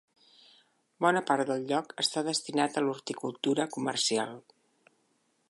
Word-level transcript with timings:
Bona 1.05 1.21
part 1.27 1.51
del 1.51 1.67
lloc 1.73 1.93
està 2.05 2.25
destinat 2.31 2.81
a 2.81 2.85
l'horticultura 2.87 3.69
comercial. 3.79 4.35